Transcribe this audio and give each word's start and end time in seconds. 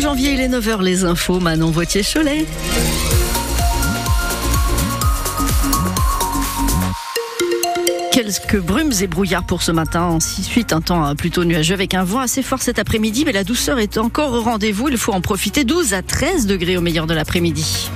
janvier, 0.00 0.32
il 0.32 0.40
est 0.40 0.48
9h, 0.48 0.82
les 0.82 1.04
infos, 1.04 1.38
Manon 1.38 1.70
Vautier-Cholet. 1.70 2.46
Quelques 8.10 8.58
brumes 8.58 8.92
et 9.02 9.06
brouillards 9.06 9.44
pour 9.44 9.60
ce 9.60 9.70
matin. 9.70 10.04
Ensuite, 10.04 10.72
un 10.72 10.80
temps 10.80 11.14
plutôt 11.14 11.44
nuageux 11.44 11.74
avec 11.74 11.92
un 11.92 12.04
vent 12.04 12.20
assez 12.20 12.42
fort 12.42 12.62
cet 12.62 12.78
après-midi, 12.78 13.24
mais 13.26 13.32
la 13.32 13.44
douceur 13.44 13.78
est 13.78 13.98
encore 13.98 14.32
au 14.32 14.40
rendez-vous. 14.40 14.88
Il 14.88 14.96
faut 14.96 15.12
en 15.12 15.20
profiter. 15.20 15.64
12 15.64 15.92
à 15.92 16.00
13 16.00 16.46
degrés 16.46 16.78
au 16.78 16.80
meilleur 16.80 17.06
de 17.06 17.12
l'après-midi. 17.12 17.90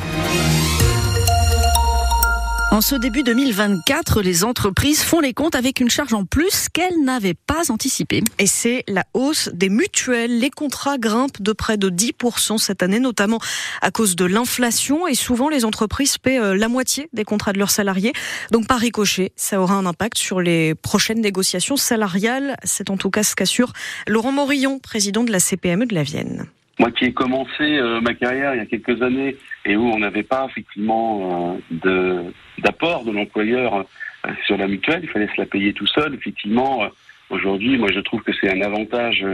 En 2.76 2.82
ce 2.82 2.94
début 2.94 3.22
2024, 3.22 4.20
les 4.20 4.44
entreprises 4.44 5.00
font 5.02 5.20
les 5.20 5.32
comptes 5.32 5.54
avec 5.54 5.80
une 5.80 5.88
charge 5.88 6.12
en 6.12 6.26
plus 6.26 6.68
qu'elles 6.68 7.02
n'avaient 7.02 7.32
pas 7.32 7.70
anticipée. 7.70 8.22
Et 8.38 8.46
c'est 8.46 8.84
la 8.86 9.02
hausse 9.14 9.48
des 9.54 9.70
mutuelles. 9.70 10.38
Les 10.38 10.50
contrats 10.50 10.98
grimpent 10.98 11.40
de 11.40 11.52
près 11.54 11.78
de 11.78 11.88
10% 11.88 12.58
cette 12.58 12.82
année, 12.82 13.00
notamment 13.00 13.38
à 13.80 13.90
cause 13.90 14.14
de 14.14 14.26
l'inflation. 14.26 15.06
Et 15.06 15.14
souvent, 15.14 15.48
les 15.48 15.64
entreprises 15.64 16.18
paient 16.18 16.38
euh, 16.38 16.54
la 16.54 16.68
moitié 16.68 17.08
des 17.14 17.24
contrats 17.24 17.54
de 17.54 17.58
leurs 17.58 17.70
salariés. 17.70 18.12
Donc, 18.50 18.66
par 18.66 18.78
ricochet, 18.78 19.32
ça 19.36 19.58
aura 19.58 19.72
un 19.72 19.86
impact 19.86 20.18
sur 20.18 20.42
les 20.42 20.74
prochaines 20.74 21.22
négociations 21.22 21.78
salariales. 21.78 22.58
C'est 22.62 22.90
en 22.90 22.98
tout 22.98 23.08
cas 23.08 23.22
ce 23.22 23.34
qu'assure 23.34 23.72
Laurent 24.06 24.32
Morillon, 24.32 24.80
président 24.80 25.24
de 25.24 25.32
la 25.32 25.40
CPME 25.40 25.86
de 25.86 25.94
la 25.94 26.02
Vienne. 26.02 26.46
Moi 26.78 26.90
qui 26.90 27.06
ai 27.06 27.12
commencé 27.12 27.62
euh, 27.62 28.00
ma 28.02 28.12
carrière 28.14 28.54
il 28.54 28.58
y 28.58 28.60
a 28.60 28.66
quelques 28.66 29.00
années 29.02 29.36
et 29.64 29.76
où 29.76 29.88
on 29.88 29.98
n'avait 29.98 30.22
pas 30.22 30.46
effectivement 30.50 31.58
euh, 31.84 32.30
d'apport 32.58 33.04
de, 33.04 33.12
l'employeur 33.12 33.76
euh, 33.76 34.30
sur 34.44 34.58
la 34.58 34.68
mutuelle, 34.68 35.00
il 35.02 35.08
fallait 35.08 35.28
se 35.28 35.40
la 35.40 35.46
payer 35.46 35.72
tout 35.72 35.86
seul. 35.86 36.14
Effectivement, 36.14 36.82
aujourd'hui, 37.30 37.78
moi 37.78 37.88
je 37.92 38.00
trouve 38.00 38.22
que 38.22 38.32
c'est 38.40 38.52
un 38.52 38.60
avantage 38.60 39.24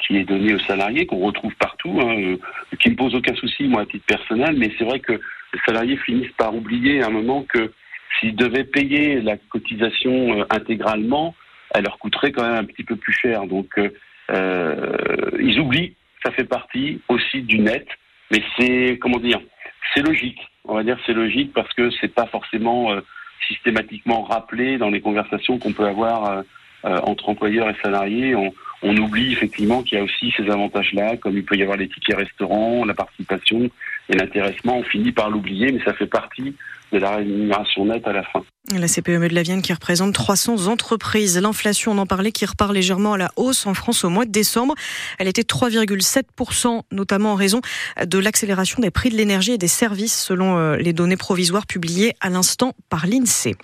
qui 0.00 0.18
est 0.18 0.24
donné 0.24 0.54
aux 0.54 0.60
salariés, 0.60 1.06
qu'on 1.06 1.18
retrouve 1.18 1.54
partout, 1.54 2.00
hein, 2.02 2.36
qui 2.78 2.90
ne 2.90 2.96
pose 2.96 3.14
aucun 3.14 3.34
souci, 3.34 3.64
moi, 3.64 3.82
à 3.82 3.86
titre 3.86 4.06
personnel, 4.06 4.56
mais 4.58 4.72
c'est 4.78 4.84
vrai 4.84 4.98
que 4.98 5.12
les 5.12 5.60
salariés 5.66 5.96
finissent 5.98 6.32
par 6.36 6.54
oublier 6.54 7.02
à 7.02 7.06
un 7.06 7.10
moment 7.10 7.42
que 7.42 7.72
s'ils 8.18 8.34
devaient 8.34 8.64
payer 8.64 9.20
la 9.20 9.36
cotisation 9.36 10.44
intégralement, 10.50 11.34
elle 11.74 11.84
leur 11.84 11.98
coûterait 11.98 12.32
quand 12.32 12.42
même 12.42 12.56
un 12.56 12.64
petit 12.64 12.84
peu 12.84 12.96
plus 12.96 13.12
cher. 13.12 13.46
Donc, 13.46 13.78
euh, 14.30 14.96
ils 15.38 15.58
oublient 15.60 15.94
ça 16.24 16.30
fait 16.32 16.44
partie 16.44 17.00
aussi 17.08 17.42
du 17.42 17.58
net, 17.58 17.86
mais 18.30 18.42
c'est 18.56 18.98
comment 19.00 19.18
dire, 19.18 19.40
c'est 19.94 20.02
logique. 20.02 20.40
On 20.64 20.74
va 20.74 20.82
dire 20.82 20.98
c'est 21.06 21.12
logique 21.12 21.52
parce 21.52 21.72
que 21.74 21.90
c'est 22.00 22.14
pas 22.14 22.26
forcément 22.26 22.92
euh, 22.92 23.00
systématiquement 23.48 24.22
rappelé 24.22 24.78
dans 24.78 24.90
les 24.90 25.00
conversations 25.00 25.58
qu'on 25.58 25.72
peut 25.72 25.86
avoir 25.86 26.26
euh, 26.26 26.42
euh, 26.84 26.98
entre 27.02 27.28
employeurs 27.28 27.68
et 27.68 27.76
salariés. 27.82 28.34
On, 28.34 28.52
on 28.82 28.96
oublie 28.96 29.32
effectivement 29.32 29.82
qu'il 29.82 29.98
y 29.98 30.00
a 30.00 30.04
aussi 30.04 30.32
ces 30.36 30.48
avantages-là, 30.50 31.16
comme 31.16 31.36
il 31.36 31.44
peut 31.44 31.56
y 31.56 31.62
avoir 31.62 31.76
les 31.76 31.88
tickets 31.88 32.16
restaurants, 32.16 32.84
la 32.84 32.94
participation 32.94 33.70
et 34.10 34.16
l'intéressement. 34.16 34.78
On 34.78 34.84
finit 34.84 35.12
par 35.12 35.30
l'oublier, 35.30 35.72
mais 35.72 35.82
ça 35.84 35.94
fait 35.94 36.06
partie 36.06 36.54
de 36.92 36.98
la 36.98 37.16
rémunération 37.16 37.84
nette 37.84 38.06
à 38.06 38.12
la 38.12 38.24
fin. 38.24 38.42
La 38.76 38.86
CPME 38.86 39.28
de 39.28 39.34
la 39.34 39.42
Vienne 39.42 39.62
qui 39.62 39.72
représente 39.72 40.12
300 40.12 40.66
entreprises. 40.66 41.38
L'inflation, 41.38 41.92
on 41.92 41.98
en 41.98 42.06
parlait, 42.06 42.30
qui 42.30 42.44
repart 42.44 42.72
légèrement 42.72 43.14
à 43.14 43.18
la 43.18 43.30
hausse 43.36 43.66
en 43.66 43.74
France 43.74 44.04
au 44.04 44.10
mois 44.10 44.26
de 44.26 44.30
décembre. 44.30 44.74
Elle 45.18 45.28
était 45.28 45.42
3,7%, 45.42 46.82
notamment 46.92 47.32
en 47.32 47.34
raison 47.34 47.60
de 48.04 48.18
l'accélération 48.18 48.80
des 48.80 48.90
prix 48.90 49.10
de 49.10 49.16
l'énergie 49.16 49.52
et 49.52 49.58
des 49.58 49.68
services, 49.68 50.20
selon 50.20 50.58
euh, 50.58 50.76
les 50.76 50.92
données 50.92 51.16
provisoires 51.16 51.66
publiées 51.66 52.14
à 52.20 52.28
l'instant 52.28 52.74
par 52.90 53.06
l'INSEE. 53.06 53.56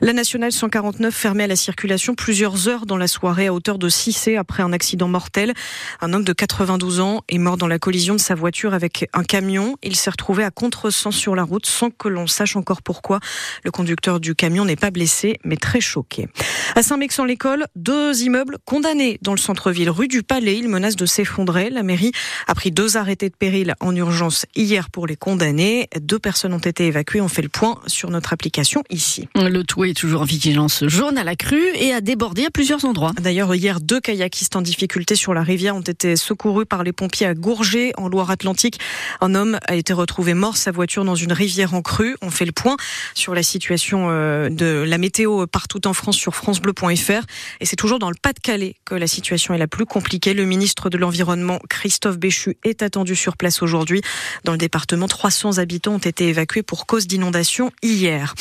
La 0.00 0.12
nationale 0.12 0.52
149 0.52 1.12
fermée 1.14 1.44
à 1.44 1.48
la 1.48 1.56
circulation 1.56 2.14
plusieurs 2.14 2.68
heures 2.68 2.86
dans 2.86 2.98
la 2.98 3.08
soirée 3.08 3.46
à 3.46 3.54
hauteur 3.54 3.78
de 3.78 3.88
Cissé 3.88 4.36
après 4.36 4.62
un 4.62 4.72
accident 4.72 5.08
mortel. 5.08 5.54
Un 6.00 6.12
homme 6.12 6.24
de 6.24 6.32
92 6.32 7.00
ans 7.00 7.22
est 7.28 7.38
mort 7.38 7.56
dans 7.56 7.68
la 7.68 7.78
collision 7.78 8.14
de 8.14 8.20
sa 8.20 8.34
voiture 8.34 8.74
avec 8.74 9.08
un 9.12 9.24
camion. 9.24 9.76
S'est 9.96 10.10
retrouvé 10.10 10.44
à 10.44 10.50
contresens 10.50 11.14
sur 11.14 11.34
la 11.34 11.42
route 11.42 11.66
sans 11.66 11.90
que 11.90 12.08
l'on 12.08 12.26
sache 12.26 12.56
encore 12.56 12.82
pourquoi. 12.82 13.20
Le 13.64 13.70
conducteur 13.70 14.20
du 14.20 14.34
camion 14.34 14.64
n'est 14.64 14.76
pas 14.76 14.90
blessé, 14.90 15.38
mais 15.44 15.56
très 15.56 15.80
choqué. 15.80 16.28
À 16.74 16.82
Saint-Mexan-l'École, 16.82 17.66
deux 17.76 18.22
immeubles 18.22 18.58
condamnés 18.64 19.18
dans 19.22 19.32
le 19.32 19.38
centre-ville, 19.38 19.90
rue 19.90 20.08
du 20.08 20.22
Palais. 20.22 20.56
Ils 20.56 20.68
menacent 20.68 20.96
de 20.96 21.06
s'effondrer. 21.06 21.70
La 21.70 21.82
mairie 21.82 22.12
a 22.46 22.54
pris 22.54 22.70
deux 22.70 22.96
arrêtés 22.96 23.28
de 23.28 23.34
péril 23.36 23.74
en 23.80 23.94
urgence 23.96 24.46
hier 24.54 24.88
pour 24.90 25.06
les 25.06 25.16
condamner. 25.16 25.88
Deux 26.00 26.18
personnes 26.18 26.54
ont 26.54 26.58
été 26.58 26.86
évacuées. 26.86 27.20
On 27.20 27.28
fait 27.28 27.42
le 27.42 27.48
point 27.48 27.80
sur 27.86 28.10
notre 28.10 28.32
application 28.32 28.84
ici. 28.90 29.28
Le 29.34 29.62
tout 29.64 29.84
est 29.84 29.94
toujours 29.94 30.22
en 30.22 30.24
vigilance 30.24 30.84
jaune 30.86 31.18
à 31.18 31.24
la 31.24 31.34
crue 31.34 31.74
et 31.74 31.92
a 31.92 32.00
débordé 32.00 32.44
à 32.44 32.50
plusieurs 32.50 32.84
endroits. 32.84 33.12
D'ailleurs, 33.20 33.52
hier, 33.54 33.80
deux 33.80 34.00
kayakistes 34.00 34.54
en 34.54 34.62
difficulté 34.62 35.16
sur 35.16 35.34
la 35.34 35.42
rivière 35.42 35.74
ont 35.74 35.80
été 35.80 36.14
secourus 36.14 36.64
par 36.64 36.84
les 36.84 36.92
pompiers 36.92 37.26
à 37.26 37.34
Gourget, 37.34 37.92
en 37.96 38.08
Loire-Atlantique. 38.08 38.78
Un 39.20 39.34
homme 39.34 39.58
a 39.66 39.74
été 39.74 39.81
retrouvé 39.90 40.34
mort, 40.34 40.56
sa 40.56 40.70
voiture 40.70 41.04
dans 41.04 41.16
une 41.16 41.32
rivière 41.32 41.74
en 41.74 41.82
crue. 41.82 42.16
On 42.22 42.30
fait 42.30 42.44
le 42.44 42.52
point 42.52 42.76
sur 43.14 43.34
la 43.34 43.42
situation 43.42 44.08
euh, 44.10 44.48
de 44.48 44.84
la 44.86 44.98
météo 44.98 45.46
partout 45.46 45.86
en 45.88 45.92
France 45.92 46.16
sur 46.16 46.34
francebleu.fr. 46.34 47.24
Et 47.60 47.66
c'est 47.66 47.76
toujours 47.76 47.98
dans 47.98 48.10
le 48.10 48.16
Pas-de-Calais 48.20 48.76
que 48.84 48.94
la 48.94 49.06
situation 49.06 49.54
est 49.54 49.58
la 49.58 49.66
plus 49.66 49.86
compliquée. 49.86 50.34
Le 50.34 50.44
ministre 50.44 50.90
de 50.90 50.98
l'Environnement, 50.98 51.58
Christophe 51.68 52.18
Béchu, 52.18 52.56
est 52.62 52.82
attendu 52.82 53.16
sur 53.16 53.36
place 53.36 53.62
aujourd'hui. 53.62 54.02
Dans 54.44 54.52
le 54.52 54.58
département, 54.58 55.08
300 55.08 55.58
habitants 55.58 55.94
ont 55.94 55.98
été 55.98 56.28
évacués 56.28 56.62
pour 56.62 56.86
cause 56.86 57.06
d'inondation 57.06 57.72
hier. 57.82 58.34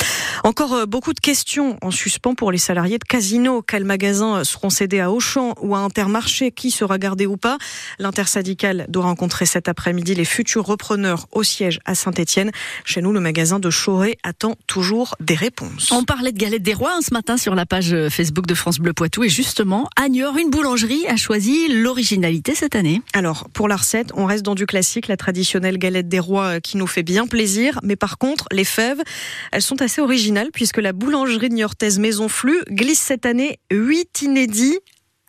Encore 0.44 0.74
euh, 0.74 0.86
beaucoup 0.88 1.14
de 1.14 1.20
questions 1.20 1.78
en 1.84 1.92
suspens 1.92 2.34
pour 2.34 2.52
les 2.52 2.58
salariés 2.58 2.98
de 2.98 3.04
Casino. 3.04 3.62
Quels 3.62 3.86
magasins 3.86 4.44
seront 4.44 4.72
cédés 4.72 5.00
à 5.00 5.12
Auchan 5.12 5.54
ou 5.62 5.76
à 5.76 5.80
Intermarché? 5.80 6.52
Qui 6.52 6.72
sera 6.72 6.98
gardé 6.98 7.28
ou 7.28 7.38
pas? 7.38 7.60
L'intersyndicale 8.00 8.88
doit 8.90 9.04
rencontrer 9.04 9.46
cet 9.46 9.70
après-midi 9.70 10.16
les 10.16 10.26
futurs 10.26 10.66
repreneurs 10.66 11.28
au 11.32 11.44
siège 11.44 11.80
à 11.86 11.94
Saint-Etienne. 11.94 12.50
Chez 12.86 13.02
nous, 13.02 13.12
le 13.12 13.20
magasin 13.20 13.60
de 13.60 13.70
Choré 13.70 14.18
attend 14.24 14.56
toujours 14.66 15.16
des 15.20 15.36
réponses. 15.36 15.92
On 15.92 16.06
parlait 16.06 16.32
de 16.32 16.40
galette 16.40 16.64
des 16.64 16.74
rois 16.74 16.94
hein, 16.96 17.02
ce 17.08 17.14
matin 17.14 17.38
sur 17.38 17.54
la 17.54 17.68
page 17.68 17.96
Facebook 18.10 18.48
de 18.48 18.56
France 18.56 18.80
Bleu 18.80 18.94
Poitou 18.94 19.24
et 19.24 19.30
justement, 19.30 19.88
à 19.96 20.10
Niort, 20.10 20.38
une 20.38 20.50
boulangerie 20.50 21.06
a 21.08 21.18
choisi 21.18 21.68
l'originalité 21.68 22.56
cette 22.56 22.76
année. 22.76 23.04
Alors, 23.14 23.48
pour 23.54 23.68
la 23.68 23.76
recette, 23.76 24.12
on 24.16 24.26
reste 24.26 24.44
dans 24.44 24.56
du 24.56 24.66
classique, 24.66 25.08
la 25.08 25.18
traditionnelle 25.18 25.78
galette 25.78 26.10
des 26.10 26.20
rois 26.20 26.46
euh, 26.46 26.60
qui 26.60 26.78
nous 26.78 26.88
fait 26.88 27.04
bien 27.04 27.28
plaisir, 27.28 27.80
mais 27.84 27.96
par 27.96 28.18
contre, 28.18 28.48
les 28.52 28.64
fèves, 28.64 29.02
elles 29.52 29.62
sont 29.62 29.82
assez 29.84 30.02
originales 30.02 30.31
puisque 30.54 30.78
la 30.78 30.94
boulangerie 30.94 31.50
niortaise 31.50 32.00
Maison 32.00 32.28
Flux 32.28 32.62
glisse 32.70 33.00
cette 33.00 33.26
année 33.26 33.60
8 33.72 34.22
inédits 34.24 34.80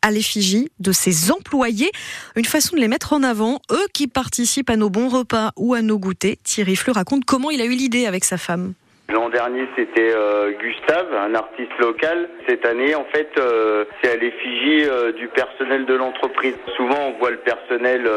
à 0.02 0.10
l'effigie 0.10 0.68
de 0.80 0.92
ses 0.92 1.30
employés. 1.30 1.90
Une 2.36 2.44
façon 2.44 2.76
de 2.76 2.80
les 2.80 2.88
mettre 2.88 3.12
en 3.12 3.22
avant, 3.22 3.60
eux 3.70 3.86
qui 3.94 4.08
participent 4.08 4.70
à 4.70 4.76
nos 4.76 4.91
bons 4.91 5.08
repas 5.08 5.52
ou 5.56 5.74
à 5.74 5.82
nos 5.82 5.98
goûters. 5.98 6.36
Thierry 6.42 6.76
Fleu 6.76 6.92
raconte 6.92 7.24
comment 7.24 7.50
il 7.50 7.60
a 7.60 7.64
eu 7.64 7.74
l'idée 7.74 8.06
avec 8.06 8.24
sa 8.24 8.36
femme. 8.36 8.74
L'an 9.12 9.28
dernier, 9.28 9.68
c'était 9.76 10.14
euh, 10.14 10.52
Gustave, 10.52 11.12
un 11.14 11.34
artiste 11.34 11.76
local. 11.78 12.30
Cette 12.48 12.64
année, 12.64 12.94
en 12.94 13.04
fait, 13.12 13.28
euh, 13.36 13.84
c'est 14.00 14.10
à 14.10 14.16
l'effigie 14.16 14.88
euh, 14.88 15.12
du 15.12 15.28
personnel 15.28 15.84
de 15.84 15.94
l'entreprise. 15.94 16.54
Souvent, 16.76 17.08
on 17.08 17.18
voit 17.18 17.30
le 17.30 17.36
personnel, 17.36 18.08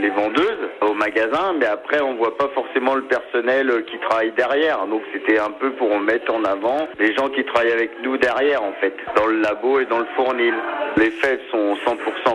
les 0.00 0.08
vendeuses 0.10 0.70
au 0.80 0.94
magasin, 0.94 1.54
mais 1.58 1.66
après, 1.66 2.00
on 2.00 2.14
voit 2.14 2.38
pas 2.38 2.48
forcément 2.54 2.94
le 2.94 3.02
personnel 3.02 3.84
qui 3.86 3.98
travaille 3.98 4.32
derrière. 4.32 4.86
Donc, 4.86 5.02
c'était 5.12 5.38
un 5.38 5.50
peu 5.50 5.72
pour 5.72 5.98
mettre 5.98 6.32
en 6.32 6.42
avant 6.44 6.88
les 6.98 7.14
gens 7.14 7.28
qui 7.28 7.44
travaillent 7.44 7.72
avec 7.72 7.90
nous 8.02 8.16
derrière, 8.16 8.62
en 8.62 8.72
fait, 8.80 8.94
dans 9.16 9.26
le 9.26 9.40
labo 9.40 9.80
et 9.80 9.84
dans 9.84 9.98
le 9.98 10.06
fournil. 10.16 10.54
Les 10.96 11.10
fèves 11.10 11.40
sont 11.50 11.74
100% 11.74 12.33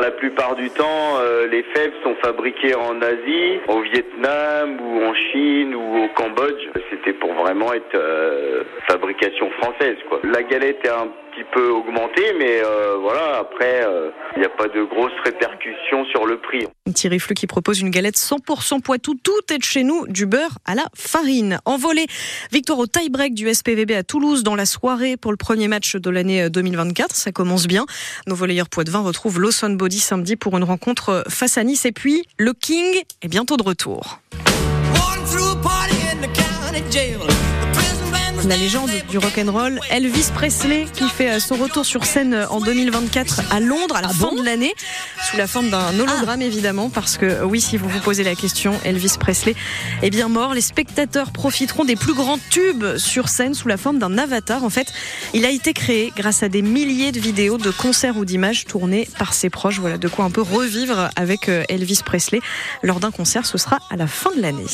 La 0.00 0.10
plupart 0.10 0.56
du 0.56 0.70
temps, 0.70 1.18
les 1.50 1.62
fèves 1.74 1.92
sont 2.02 2.14
fabriquées 2.22 2.74
en 2.74 3.00
Asie, 3.02 3.60
au 3.68 3.80
Vietnam 3.80 4.78
ou 4.80 5.04
en 5.04 5.14
Chine 5.14 5.74
ou 5.74 6.04
au 6.04 6.08
Cambodge 6.08 6.68
c'était 6.90 7.12
pour 7.12 7.32
vraiment 7.34 7.72
être 7.72 7.94
euh, 7.94 8.64
fabrication 8.88 9.50
française. 9.62 9.96
Quoi. 10.08 10.20
La 10.24 10.42
galette 10.42 10.84
est 10.84 10.88
un 10.88 11.08
petit 11.40 11.50
peu 11.52 11.70
augmentée, 11.70 12.34
mais 12.38 12.62
euh, 12.62 12.96
voilà, 13.00 13.38
après, 13.38 13.84
euh, 13.84 14.10
il 14.36 14.40
n'y 14.40 14.46
a 14.46 14.50
pas 14.50 14.68
de 14.68 14.84
grosses 14.84 15.12
répercussions 15.24 16.04
sur 16.10 16.26
le 16.26 16.40
prix. 16.40 16.66
Thierry 16.94 17.18
Flux 17.18 17.34
qui 17.34 17.46
propose 17.46 17.80
une 17.80 17.90
galette 17.90 18.16
100% 18.16 18.80
Poitou. 18.82 19.14
Tout 19.22 19.52
est 19.52 19.58
de 19.58 19.62
chez 19.62 19.82
nous, 19.82 20.06
du 20.08 20.26
beurre 20.26 20.58
à 20.64 20.74
la 20.74 20.86
farine. 20.94 21.58
Envolé, 21.64 22.06
victoire 22.52 22.78
au 22.78 22.86
tie-break 22.86 23.34
du 23.34 23.52
SPVB 23.52 23.92
à 23.92 24.02
Toulouse 24.02 24.42
dans 24.42 24.54
la 24.54 24.66
soirée 24.66 25.16
pour 25.16 25.30
le 25.30 25.36
premier 25.36 25.68
match 25.68 25.96
de 25.96 26.10
l'année 26.10 26.50
2024. 26.50 27.14
Ça 27.14 27.32
commence 27.32 27.66
bien. 27.66 27.86
Nos 28.26 28.34
volleyeurs 28.34 28.68
Poitvin 28.68 29.00
retrouvent 29.00 29.40
Lawson 29.40 29.70
Body 29.70 29.98
samedi 29.98 30.36
pour 30.36 30.56
une 30.56 30.64
rencontre 30.64 31.24
face 31.28 31.58
à 31.58 31.64
Nice. 31.64 31.84
Et 31.84 31.92
puis, 31.92 32.24
le 32.38 32.52
King 32.52 33.02
est 33.22 33.28
bientôt 33.28 33.56
de 33.56 33.62
retour. 33.62 34.20
La 38.48 38.56
légende 38.56 38.90
du 39.10 39.18
rock'n'roll, 39.18 39.80
Elvis 39.90 40.30
Presley, 40.34 40.86
qui 40.92 41.08
fait 41.08 41.38
son 41.40 41.56
retour 41.56 41.84
sur 41.84 42.04
scène 42.04 42.46
en 42.48 42.60
2024 42.60 43.42
à 43.52 43.60
Londres 43.60 43.96
à 43.96 44.00
la 44.00 44.08
Ah 44.10 44.14
fin 44.14 44.28
bon 44.30 44.36
de 44.36 44.44
l'année, 44.44 44.74
sous 45.30 45.36
la 45.36 45.46
forme 45.46 45.68
d'un 45.68 45.98
hologramme 45.98 46.40
évidemment, 46.40 46.90
parce 46.90 47.18
que 47.18 47.44
oui, 47.44 47.60
si 47.60 47.76
vous 47.76 47.88
vous 47.88 48.00
posez 48.00 48.24
la 48.24 48.34
question, 48.34 48.72
Elvis 48.84 49.16
Presley 49.20 49.54
est 50.02 50.10
bien 50.10 50.28
mort. 50.28 50.54
Les 50.54 50.62
spectateurs 50.62 51.32
profiteront 51.32 51.84
des 51.84 51.96
plus 51.96 52.14
grands 52.14 52.38
tubes 52.50 52.96
sur 52.96 53.28
scène 53.28 53.54
sous 53.54 53.68
la 53.68 53.76
forme 53.76 53.98
d'un 53.98 54.16
avatar. 54.16 54.64
En 54.64 54.70
fait, 54.70 54.86
il 55.34 55.44
a 55.44 55.50
été 55.50 55.72
créé 55.72 56.12
grâce 56.16 56.42
à 56.42 56.48
des 56.48 56.62
milliers 56.62 57.12
de 57.12 57.20
vidéos, 57.20 57.58
de 57.58 57.70
concerts 57.70 58.16
ou 58.16 58.24
d'images 58.24 58.64
tournées 58.64 59.08
par 59.18 59.34
ses 59.34 59.50
proches. 59.50 59.78
Voilà 59.80 59.98
de 59.98 60.08
quoi 60.08 60.24
un 60.24 60.30
peu 60.30 60.42
revivre 60.42 61.10
avec 61.14 61.48
euh, 61.48 61.62
Elvis 61.68 62.00
Presley 62.04 62.40
lors 62.82 63.00
d'un 63.00 63.10
concert. 63.10 63.44
Ce 63.44 63.58
sera 63.58 63.78
à 63.90 63.96
la 63.96 64.06
fin 64.06 64.30
de 64.34 64.40
l'année. 64.40 64.66